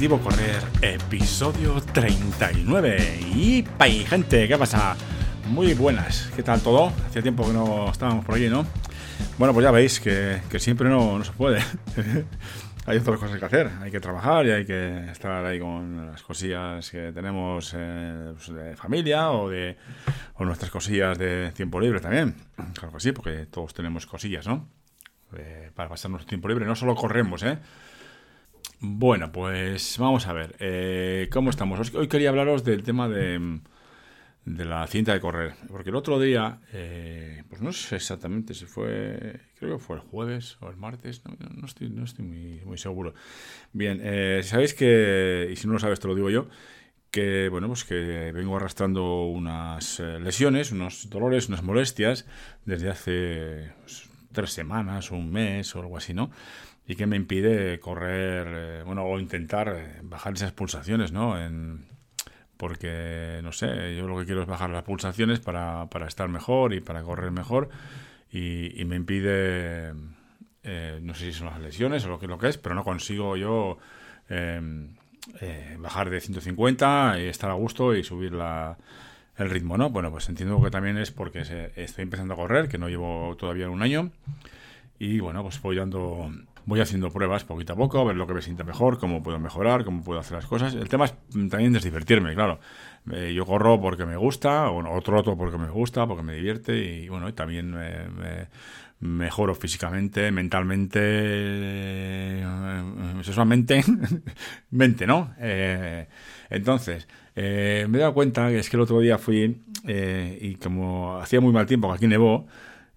[0.00, 3.20] Objetivo Correr, episodio 39.
[3.34, 4.96] Y pay, gente, ¿qué pasa?
[5.50, 6.90] Muy buenas, ¿qué tal todo?
[7.06, 8.64] Hacía tiempo que no estábamos por allí, ¿no?
[9.36, 11.62] Bueno, pues ya veis que, siempre no, no se puede.
[12.86, 16.22] hay otras cosas que hacer, hay que trabajar y hay que estar ahí con las
[16.22, 19.76] cosillas que tenemos eh, pues de familia o de
[20.36, 22.36] o nuestras cosillas de tiempo libre también.
[22.72, 24.66] Claro que sí, porque todos tenemos cosillas, ¿no?
[25.36, 26.64] Eh, para pasar nuestro tiempo libre.
[26.64, 27.58] No solo corremos, ¿eh?
[28.82, 30.56] Bueno, pues vamos a ver.
[30.58, 31.92] Eh, ¿Cómo estamos?
[31.94, 33.60] Hoy quería hablaros del tema de,
[34.46, 35.52] de la cinta de correr.
[35.68, 40.02] Porque el otro día, eh, pues no sé exactamente si fue, creo que fue el
[40.02, 43.12] jueves o el martes, no, estoy, no estoy muy, seguro.
[43.74, 46.48] Bien, eh, sabéis que, y si no lo sabes te lo digo yo,
[47.10, 52.24] que bueno, pues que vengo arrastrando unas lesiones, unos dolores, unas molestias
[52.64, 56.30] desde hace pues, tres semanas o un mes o algo así, ¿no?
[56.90, 61.40] Y que me impide correr, eh, bueno, o intentar eh, bajar esas pulsaciones, ¿no?
[61.40, 61.84] En,
[62.56, 66.74] porque, no sé, yo lo que quiero es bajar las pulsaciones para, para estar mejor
[66.74, 67.68] y para correr mejor.
[68.32, 69.92] Y, me impide,
[70.64, 72.82] eh, no sé si son las lesiones o lo que, lo que es, pero no
[72.82, 73.78] consigo yo
[74.28, 74.96] em,
[75.78, 78.76] bajar de 150 y estar a gusto y subir la,
[79.36, 79.90] el ritmo, ¿no?
[79.90, 83.70] Bueno, pues entiendo que también es porque estoy empezando a correr, que no llevo todavía
[83.70, 84.10] un año.
[84.98, 86.30] Y bueno, pues voy dando,
[86.70, 89.40] voy haciendo pruebas poquito a poco, a ver lo que me sienta mejor, cómo puedo
[89.40, 90.72] mejorar, cómo puedo hacer las cosas.
[90.74, 91.14] El tema es
[91.50, 92.60] también es divertirme, claro.
[93.12, 97.08] Eh, yo corro porque me gusta, o, troto porque me gusta, porque me divierte, y
[97.08, 98.46] bueno, y también me,
[99.00, 102.44] mejoro físicamente, mentalmente, eh,
[103.22, 103.82] sexualmente,
[104.70, 105.34] mente, ¿no?
[105.40, 106.06] Eh,
[106.50, 107.42] entonces, me
[107.82, 111.66] he dado cuenta que es que el otro día fui y como hacía muy mal
[111.66, 112.46] tiempo, que aquí nevó,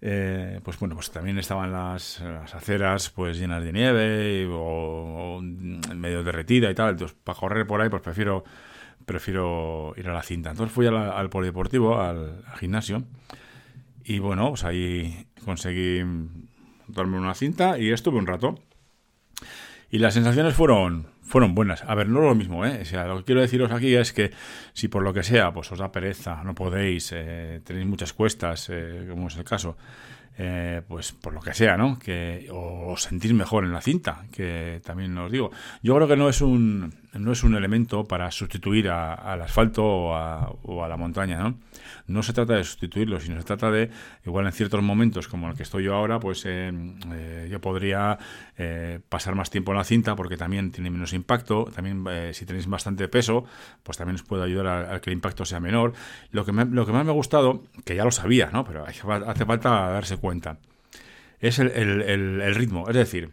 [0.05, 6.69] eh, pues bueno, pues también estaban las, aceras pues llenas de nieve o, medio derretida
[6.69, 6.89] y tal.
[6.89, 8.43] Entonces, para correr por ahí, pues prefiero,
[9.05, 10.51] prefiero ir a la cinta.
[10.51, 13.05] Entonces fui al polideportivo, al, gimnasio,
[14.03, 16.03] y bueno, pues ahí conseguí
[16.87, 18.59] darme una cinta y estuve un rato.
[19.93, 21.83] Y las sensaciones fueron, fueron buenas.
[21.83, 22.79] A ver, no lo mismo, ¿eh?
[22.81, 24.31] O sea, lo que quiero deciros aquí es que
[24.73, 28.71] si por lo que sea, pues os da pereza, no podéis, eh, tenéis muchas cuestas,
[28.71, 29.77] eh, como es el caso,
[30.35, 31.99] eh, pues por lo que sea, ¿no?
[31.99, 35.51] Que os sentís mejor en la cinta, que también os digo.
[35.83, 40.15] Yo creo que no es un, no es un elemento para sustituir al asfalto o
[40.15, 41.57] a, o a, la montaña, ¿no?
[42.07, 43.89] No se trata de sustituirlo, sino se trata de,
[44.25, 46.71] igual en ciertos momentos como el que estoy yo ahora, pues eh,
[47.13, 48.17] eh, yo podría
[49.09, 53.07] pasar más tiempo en la cinta porque también tiene menos impacto, también si tenéis bastante
[53.07, 53.45] peso,
[53.81, 55.93] pues también os puede ayudar a, que el impacto sea menor.
[56.31, 58.63] Lo que, lo que más me ha gustado, que ya lo sabía, ¿no?
[58.63, 60.57] Pero hace falta darse cuenta,
[61.43, 62.87] es el, ritmo.
[62.87, 63.31] Es decir,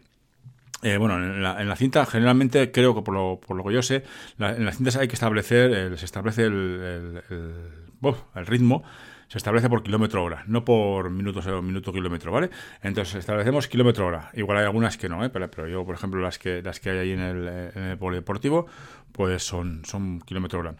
[0.82, 4.04] eh, bueno, en la, cinta generalmente creo que por lo, por lo que yo sé,
[4.38, 8.82] en las cintas hay que establecer, se establece el, el, ritmo,
[9.28, 12.50] se establece por kilómetro hora, no por minutos o minuto kilómetro, ¿vale?
[12.82, 14.30] Entonces establecemos kilómetro hora.
[14.32, 15.30] Igual hay algunas que no, ¿eh?
[15.30, 18.66] pero, yo, por ejemplo, las que las que hay ahí en el, en el polideportivo,
[19.12, 20.74] pues son, son kilómetro hora.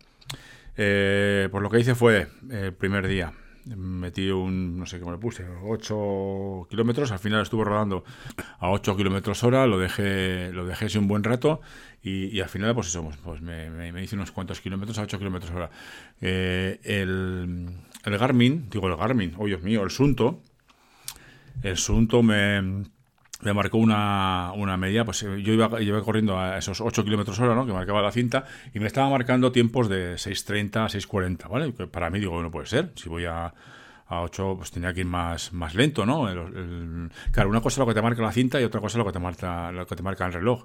[0.76, 3.34] Eh, pues lo que hice fue el primer día
[3.66, 8.04] metí un, no sé cómo le puse, 8 kilómetros, al final estuve rodando
[8.58, 11.60] a 8 kilómetros hora, lo dejé, lo dejé un buen rato
[12.02, 15.52] y, al final pues eso, pues, pues me, hice unos cuantos kilómetros a 8 kilómetros
[15.52, 15.70] hora.
[16.20, 17.68] Eh, el,
[18.04, 20.42] el Garmin, digo el Garmin, oh Dios mío, el Sunto,
[21.62, 22.84] el Sunto me
[23.42, 27.38] me marcó una, una media, pues eh, yo iba, iba corriendo a esos 8 kilómetros
[27.40, 27.66] hora, ¿no?
[27.66, 31.72] Que marcaba la cinta, y me estaba marcando tiempos de 6.30 a 6.40, ¿vale?
[31.74, 33.52] Que para mí digo, no puede ser, si voy a,
[34.06, 36.28] a 8, pues tenía que ir más, más lento, ¿no?
[37.32, 39.06] claro, una cosa es lo que te marca la cinta y otra cosa es lo
[39.06, 40.64] que te marca, lo que te marca el reloj.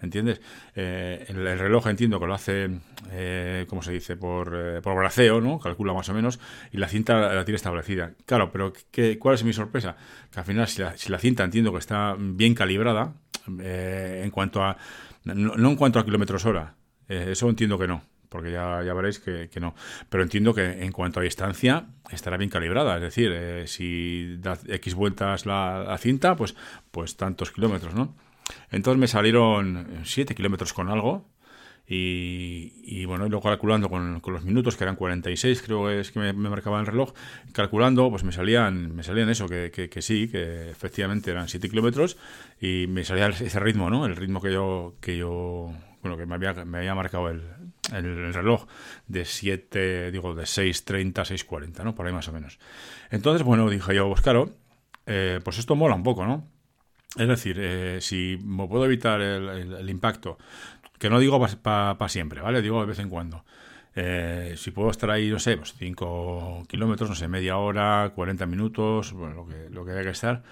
[0.00, 0.42] ¿Entiendes?
[0.74, 2.68] Eh, el, reloj entiendo que lo hace,
[3.10, 4.16] eh, ¿cómo se dice?
[4.16, 5.58] Por, eh, por braceo, ¿no?
[5.58, 6.38] Calcula más o menos,
[6.70, 8.12] y la cinta la, tiene establecida.
[8.26, 9.96] Claro, pero ¿qué, ¿cuál es mi sorpresa?
[10.30, 13.14] Que al final, si la, si la cinta entiendo que está bien calibrada,
[13.60, 14.76] eh, en cuanto a.
[15.24, 16.74] No, en cuanto a kilómetros hora,
[17.08, 19.74] eso entiendo que no porque ya, ya veréis que, que, no.
[20.10, 24.94] Pero entiendo que en cuanto a distancia estará bien calibrada, es decir, si da X
[24.94, 26.54] vueltas la, la, cinta, pues,
[26.90, 28.14] pues tantos kilómetros, ¿no?
[28.70, 31.28] Entonces me salieron 7 kilómetros con algo.
[31.88, 36.10] Y, y, bueno, y luego calculando con, los minutos, que eran 46, creo que es
[36.10, 37.12] que me, marcaba el reloj,
[37.52, 42.16] calculando, pues me salían, me salían eso, que, que, sí, que efectivamente eran 7 kilómetros,
[42.60, 44.04] y me salía ese ritmo, ¿no?
[44.04, 45.72] El ritmo que yo, que yo
[46.02, 47.42] bueno, que me había, me había marcado el,
[47.92, 48.66] el, reloj
[49.06, 51.94] de 7, digo, de 6.30 a 6.40, ¿no?
[51.94, 52.58] Por ahí más o menos.
[53.10, 54.50] Entonces, bueno, dije yo, pues claro,
[55.06, 56.48] eh, pues esto mola un poco, ¿no?
[57.16, 60.38] Es decir, eh, si me puedo evitar el, impacto
[60.98, 62.62] Que no digo para siempre, ¿vale?
[62.62, 63.44] Digo de vez en cuando.
[63.98, 68.44] Eh, si puedo estar ahí, no sé, pues 5 kilómetros, no sé, media hora, 40
[68.44, 70.42] minutos, bueno, lo que, lo que haya que estar.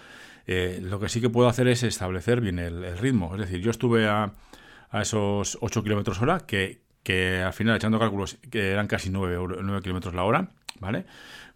[0.47, 3.35] Eh, lo que sí que puedo hacer es establecer bien el, ritmo.
[3.35, 4.33] Es decir, yo estuve a,
[4.91, 9.59] a esos 8 kilómetros hora, que, que al final, echando cálculos, que eran casi 9,
[9.63, 10.49] 9 kilómetros la hora,
[10.81, 11.05] ¿vale?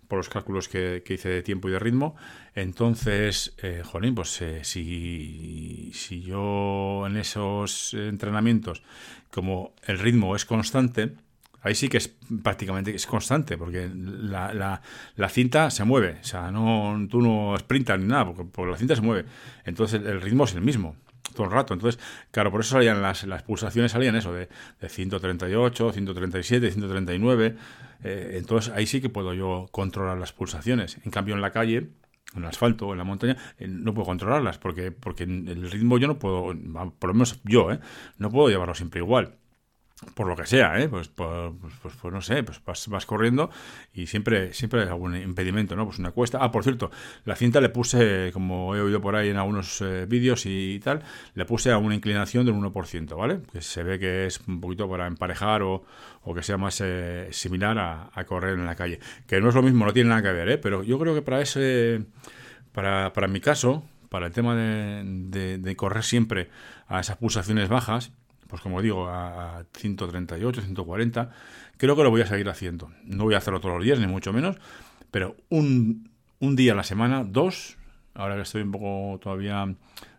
[0.08, 2.16] Por los cálculos que, hice de tiempo y de ritmo.
[2.54, 8.82] Entonces, eh, jolín, pues eh, si, si yo en esos entrenamientos,
[9.30, 11.12] como el ritmo es constante,
[11.62, 12.08] ahí sí que es
[12.42, 14.80] prácticamente es constante, porque la,
[15.14, 18.78] la, cinta se mueve, o sea, no, tú no sprintas ni nada, porque, porque la
[18.78, 19.28] cinta se mueve.
[19.64, 20.96] Entonces el ritmo es el mismo
[21.34, 21.74] todo el rato.
[21.74, 24.48] Entonces, claro, por eso salían las, las pulsaciones, salían eso, de,
[24.80, 27.56] de 138, 137, 139.
[28.02, 30.98] entonces, ahí sí que puedo yo controlar las pulsaciones.
[31.04, 31.88] En cambio, en la calle,
[32.34, 36.06] en el asfalto, en la montaña, eh, no puedo controlarlas, porque, porque el ritmo yo
[36.06, 36.54] no puedo,
[36.98, 37.80] por lo menos yo, ¿eh?
[38.18, 39.34] no puedo llevarlo siempre igual
[40.14, 40.88] por lo que sea, ¿eh?
[40.88, 41.52] pues, pues,
[41.82, 43.50] pues, pues, no sé, pues vas, corriendo
[43.92, 45.86] y siempre, siempre hay algún impedimento, ¿no?
[45.86, 46.38] Pues una cuesta.
[46.40, 46.90] Ah, por cierto,
[47.24, 51.02] la cinta le puse, como he oído por ahí en algunos eh, vídeos y, tal,
[51.34, 53.40] le puse a una inclinación del 1%, ¿vale?
[53.52, 55.84] Que se ve que es un poquito para emparejar o,
[56.22, 59.00] o que sea más eh, similar a, correr en la calle.
[59.26, 60.58] Que no es lo mismo, no tiene nada que ver, ¿eh?
[60.58, 62.04] Pero yo creo que para ese,
[62.72, 66.50] para, para mi caso, para el tema de, de correr siempre
[66.86, 68.12] a esas pulsaciones bajas,
[68.48, 71.30] pues como digo, a 138, 140,
[71.76, 72.90] creo que lo voy a seguir haciendo.
[73.04, 74.56] No voy a hacerlo todos los días, ni mucho menos,
[75.10, 76.10] pero un,
[76.40, 77.76] un día a la semana, dos,
[78.14, 79.74] ahora que estoy un poco todavía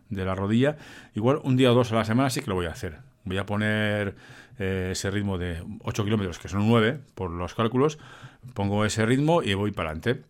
[0.08, 0.76] de la rodilla,
[1.14, 2.98] igual un día o dos a la semana sí que lo voy a hacer.
[3.24, 4.16] Voy a poner
[4.58, 7.98] eh, ese ritmo de 8 kilómetros, que son 9 por los cálculos,
[8.54, 10.22] pongo ese ritmo y voy para adelante.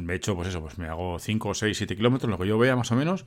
[0.00, 2.90] Me pues eso, pues me hago 5, 6, 7 kilómetros, lo que yo vea más
[2.90, 3.24] o menos,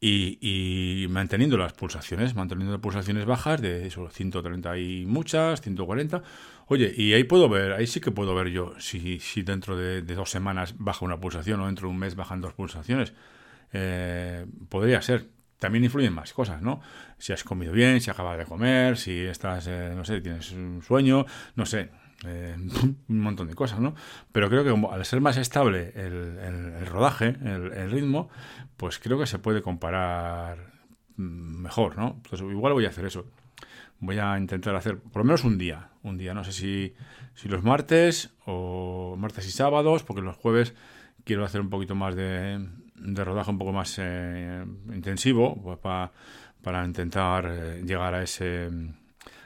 [0.00, 6.22] y, manteniendo las pulsaciones, manteniendo las pulsaciones bajas de eso, 130 y muchas, 140.
[6.68, 10.00] Oye, y ahí puedo ver, ahí sí que puedo ver yo si, si dentro de,
[10.02, 13.12] dos semanas baja una pulsación o dentro de un mes bajan dos pulsaciones.
[13.72, 15.26] Eh, podría ser.
[15.58, 16.80] También influyen más cosas, ¿no?
[17.18, 20.80] Si has comido bien, si acabas de comer, si estás, eh, no sé, tienes un
[20.82, 21.90] sueño, no sé.
[22.26, 22.54] Eh,
[23.08, 23.94] un montón de cosas, ¿no?
[24.32, 28.28] Pero creo que al ser más estable el, rodaje, el, ritmo,
[28.76, 30.72] pues creo que se puede comparar
[31.16, 31.22] mm,
[31.62, 32.20] mejor, ¿no?
[32.22, 33.26] Entonces igual voy a hacer eso.
[34.00, 36.94] Voy a intentar hacer por lo menos un día, un día, no sé si,
[37.44, 40.74] los martes o martes y sábados, porque los jueves
[41.24, 42.66] quiero hacer un poquito más de,
[42.96, 46.12] de rodaje un poco más eh, intensivo, pues para,
[46.62, 48.70] para intentar eh, llegar a ese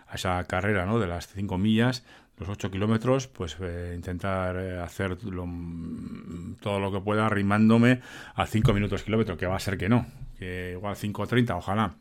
[0.08, 1.00] a esa carrera, ¿no?
[1.00, 2.04] De las 5 millas
[2.38, 8.00] los 8 kilómetros, pues eh, intentar eh, hacer todo lo que pueda rimándome
[8.34, 10.06] a 5 minutos kilómetro, que va a ser que no,
[10.38, 11.94] que igual 5.30, ojalá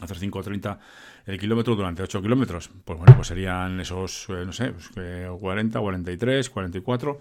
[0.00, 0.78] hacer 5.30
[1.26, 5.78] el kilómetro durante 8 kilómetros, pues bueno, pues serían esos, eh, no sé, pues, 40,
[5.78, 7.20] 43, 44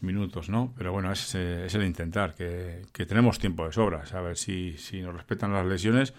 [0.00, 0.74] minutos, ¿no?
[0.76, 4.76] Pero bueno, es, es el intentar, que, que, tenemos tiempo de sobra, a ver si,
[4.76, 6.12] si nos respetan las lesiones,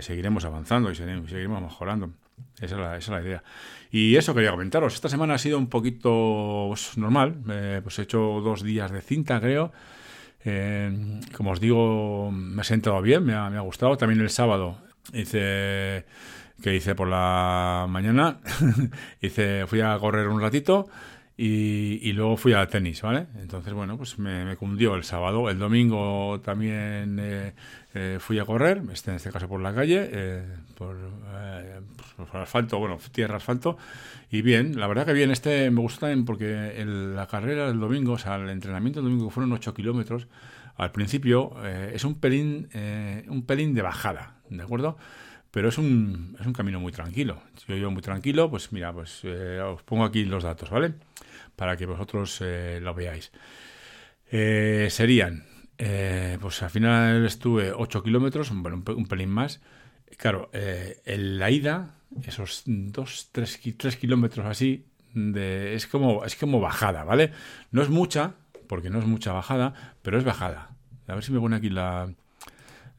[0.00, 2.12] seguiremos avanzando y seguiremos mejorando.
[2.60, 3.42] Esa es, la, idea.
[3.90, 4.94] Y eso quería comentaros.
[4.94, 7.36] Esta semana ha sido un poquito pues, normal.
[7.50, 9.72] Eh, pues he hecho dos días de cinta, creo.
[10.44, 13.96] Eh, como os digo, me ha sentado bien, me ha, me ha, gustado.
[13.96, 14.78] También el sábado
[15.12, 16.04] hice
[16.62, 18.40] que hice por la mañana.
[19.20, 20.88] hice, fui a correr un ratito
[21.36, 23.26] y, luego fui al tenis, ¿vale?
[23.40, 25.48] Entonces, bueno, pues me, cundió el sábado.
[25.48, 27.54] El domingo también eh,
[27.94, 30.44] eh, fui a correr, este, en este caso por la calle, eh,
[30.76, 30.96] por,
[32.30, 33.78] por, asfalto, bueno, tierra asfalto.
[34.30, 38.12] Y bien, la verdad que bien, este me gustó también porque la carrera del domingo,
[38.12, 40.28] o sea, el entrenamiento del domingo fueron 8 kilómetros,
[40.76, 42.68] al principio es un pelín,
[43.28, 44.96] un pelín de bajada, ¿de acuerdo?
[45.50, 47.42] pero es un, es un camino muy tranquilo.
[47.68, 50.94] Yo llevo muy tranquilo, pues mira, pues os pongo aquí los datos, ¿vale?
[51.56, 53.32] Para que vosotros eh, lo veáis.
[54.30, 55.44] Eh, serían,
[55.78, 59.60] eh, pues al final estuve 8 kilómetros, un, pelín más.
[60.16, 67.04] Claro, en la ida, esos 2, 3, 3 kilómetros así, es, como, es como bajada,
[67.04, 67.32] ¿vale?
[67.70, 68.34] No es mucha,
[68.68, 70.70] porque no es mucha bajada, pero es bajada.
[71.08, 72.12] A ver si me pone aquí la,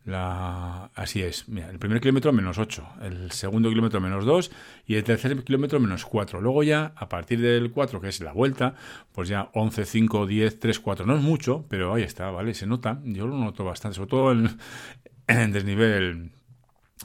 [0.05, 1.47] la, así es.
[1.47, 4.51] Mira, el primer kilómetro menos 8, el segundo kilómetro menos 2
[4.85, 6.41] y el tercer kilómetro menos 4.
[6.41, 8.75] Luego ya, a partir del 4, que es la vuelta,
[9.13, 11.05] pues ya 11, 5, 10, 3, 4.
[11.05, 12.53] No es mucho, pero ahí está, ¿vale?
[12.53, 12.99] Se nota.
[13.05, 14.57] Yo lo noto bastante, sobre todo en,
[15.27, 16.31] en desnivel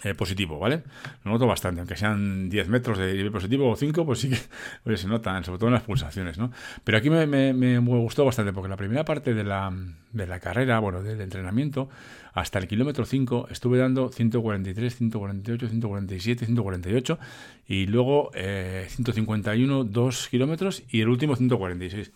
[0.05, 0.83] eh, positivo, ¿vale?
[1.25, 4.97] Lo noto bastante, aunque sean 10 metros de nivel positivo o 5, pues sí que
[4.97, 6.53] se notan, sobre todo en las pulsaciones, ¿no?
[6.85, 9.73] Pero aquí me, me, gustó bastante, porque la primera parte de la,
[10.13, 11.89] de la carrera, bueno, del entrenamiento,
[12.33, 17.19] hasta el kilómetro 5 estuve dando 143, 148, 147, 148
[17.67, 22.13] y luego eh, 151, 2 kilómetros y el último 146.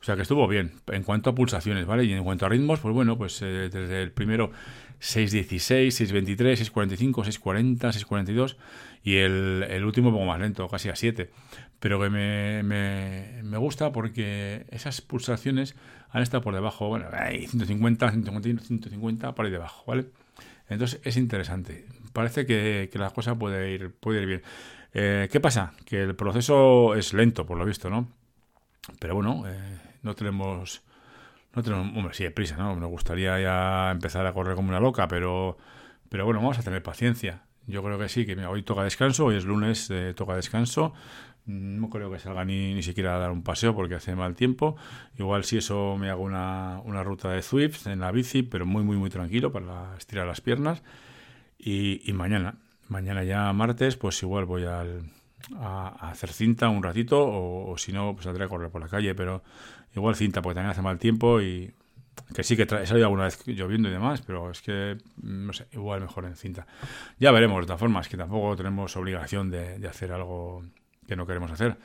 [0.00, 2.04] O sea que estuvo bien en cuanto a pulsaciones, ¿vale?
[2.04, 4.50] Y en cuanto a ritmos, pues bueno, pues eh, desde el primero
[5.00, 8.56] 6.16, 6.23, 6.45, 6.40, 6.42
[9.02, 11.30] y el, el, último un poco más lento, casi a 7.
[11.78, 15.76] Pero que me, me, me, gusta porque esas pulsaciones
[16.10, 20.06] han estado por debajo, bueno, hay 150, 150, 150 por ahí debajo, ¿vale?
[20.68, 21.86] Entonces es interesante.
[22.12, 24.42] Parece que, que la cosa puede ir, puede ir bien.
[24.94, 25.74] Eh, ¿Qué pasa?
[25.84, 28.08] Que el proceso es lento, por lo visto, ¿no?
[28.98, 30.82] Pero bueno, eh, no tenemos
[31.56, 32.76] no tenemos, hombre, sí, hay prisa, ¿no?
[32.76, 35.56] Me gustaría ya empezar a correr como una loca, pero,
[36.10, 37.44] pero bueno, vamos a tener paciencia.
[37.66, 40.92] Yo creo que sí, que hoy toca descanso, hoy es lunes, eh, toca descanso.
[41.46, 44.76] No creo que salga ni, ni siquiera a dar un paseo porque hace mal tiempo.
[45.18, 48.84] Igual si eso me hago una, una ruta de Swift en la bici, pero muy,
[48.84, 50.82] muy, muy tranquilo para estirar las piernas.
[51.58, 52.56] Y, y mañana,
[52.88, 55.10] mañana ya martes, pues igual voy al,
[55.56, 58.88] a, hacer cinta un ratito o, o si no, pues saldré a correr por la
[58.88, 59.42] calle, pero
[59.96, 61.72] Igual cinta, porque también hace mal tiempo y
[62.34, 65.66] que sí que he salido alguna vez lloviendo y demás, pero es que, no sé,
[65.72, 66.66] igual mejor en cinta.
[67.18, 70.62] Ya veremos, de todas formas, que tampoco tenemos obligación de, hacer algo
[71.06, 71.78] que no queremos hacer.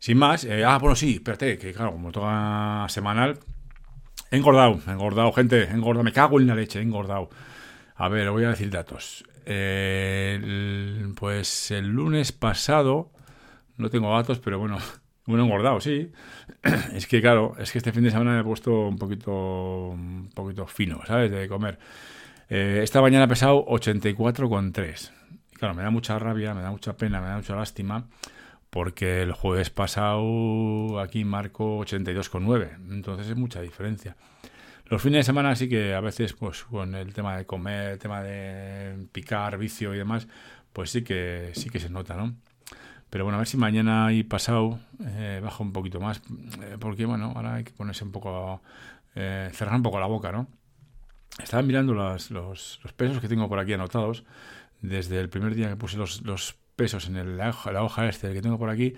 [0.00, 3.38] Sin más, eh, ah, bueno, sí, espérate, que claro, como toda semanal,
[4.32, 7.30] he engordado, engordado, gente, he engordado, me cago en la leche, he engordado.
[7.94, 9.24] A ver, voy a decir datos.
[9.46, 13.12] Eh, pues el lunes pasado,
[13.76, 14.78] no tengo datos, pero bueno,
[15.26, 16.12] bueno, engordado, sí.
[16.94, 20.30] Es que, claro, es que este fin de semana me he puesto un poquito, un
[20.34, 21.30] poquito fino, ¿sabes?
[21.30, 21.78] De comer.
[22.48, 25.10] Eh, esta mañana he pesado 84,3.
[25.54, 28.06] Claro, me da mucha rabia, me da mucha pena, me da mucha lástima,
[28.70, 32.76] porque el jueves pasado aquí marco 82,9.
[32.90, 34.16] Entonces es mucha diferencia.
[34.86, 37.98] Los fines de semana sí que a veces, pues con el tema de comer, el
[37.98, 40.28] tema de picar, vicio y demás,
[40.72, 42.34] pues sí que sí que se nota, ¿no?
[43.14, 46.20] Pero bueno, a ver si mañana y pasado eh, bajo un poquito más,
[46.62, 48.60] eh, porque bueno, ahora hay que ponerse un poco,
[49.14, 50.48] eh, cerrar un poco la boca, ¿no?
[51.40, 54.24] Estaba mirando los, los, pesos que tengo por aquí anotados,
[54.82, 58.08] desde el primer día que puse los, los pesos en el, la, hoja, la hoja
[58.08, 58.94] este que tengo por aquí,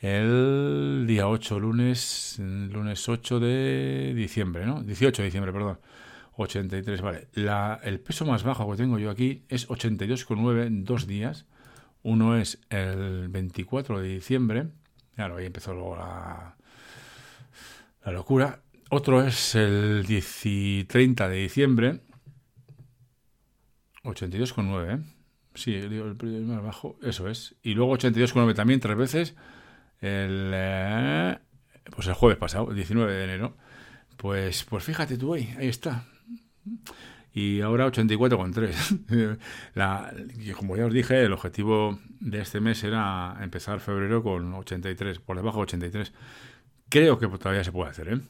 [0.00, 4.80] el día 8, lunes, lunes 8 de diciembre, ¿no?
[4.80, 5.80] 18 de diciembre, perdón.
[6.36, 7.26] 83, vale.
[7.34, 11.46] La, el peso más bajo que tengo yo aquí es 82,9 en dos días.
[12.02, 14.68] Uno es el 24 de diciembre,
[15.14, 16.56] claro, ahí empezó luego la,
[18.12, 18.60] locura.
[18.90, 22.00] Otro es el 10 30 de diciembre,
[24.02, 25.02] 82,9, ¿eh?
[25.54, 27.54] Sí, el, el más bajo, eso es.
[27.62, 29.34] Y luego 82,9 también, tres veces.
[30.00, 31.38] El, eh,
[31.94, 33.56] pues el jueves pasado, el 19 de enero.
[34.16, 36.06] Pues, pues fíjate tú ahí, ahí está
[37.32, 39.38] y ahora 84,3.
[39.74, 40.12] La,
[40.56, 45.36] como ya os dije, el objetivo de este mes era empezar febrero con 83, por
[45.36, 46.12] debajo de 83.
[46.88, 48.20] Creo que todavía se puede hacer, ¿eh?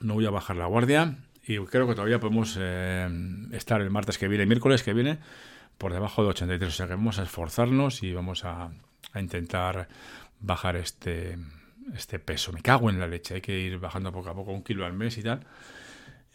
[0.00, 3.08] No voy a bajar la guardia y creo que todavía podemos eh,
[3.52, 5.18] estar el martes que viene, miércoles que viene,
[5.76, 6.68] por debajo de 83.
[6.68, 8.70] O sea que vamos a esforzarnos y vamos a,
[9.12, 9.88] a intentar
[10.40, 11.38] bajar este,
[11.94, 12.52] este peso.
[12.52, 14.94] Me cago en la leche, hay que ir bajando poco a poco un kilo al
[14.94, 15.46] mes y tal.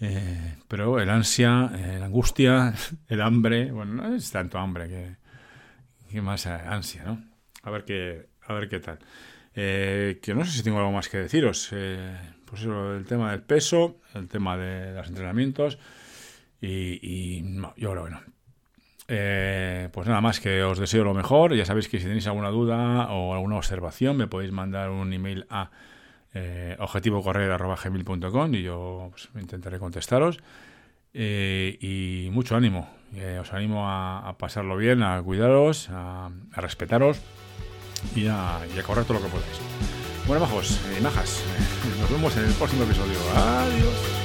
[0.02, 2.74] Eh, pero el ansia, eh, la angustia,
[3.08, 5.18] el hambre, bueno, no es tanto hambre
[6.10, 7.24] que, más ansia, ¿no?
[7.64, 9.00] A ver qué, a ver qué tal.
[9.54, 11.70] Eh, que no sé si tengo algo más que deciros.
[12.46, 15.78] pues eso, el tema del peso, el tema de los entrenamientos
[16.62, 19.92] y, no, yo creo que no.
[19.92, 21.54] pues nada más que os deseo lo mejor.
[21.56, 25.46] Ya sabéis que si tenéis alguna duda o alguna observación me podéis mandar un email
[25.50, 25.72] a
[26.34, 30.40] eh, objetivocorrer.gmail.com y yo pues, intentaré contestaros.
[31.14, 32.88] Eh, y mucho ánimo.
[33.16, 37.20] Eh, os animo a, pasarlo bien, a cuidaros, a, respetaros
[38.16, 39.60] y a, y correr todo lo que podáis.
[40.28, 41.44] Bueno, bajos y majas,
[42.00, 43.18] nos vemos en el próximo episodio.
[43.36, 44.19] Adiós.